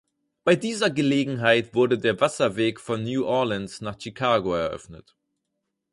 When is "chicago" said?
4.01-4.55